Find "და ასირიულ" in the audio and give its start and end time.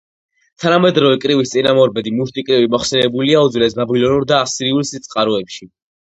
4.33-4.89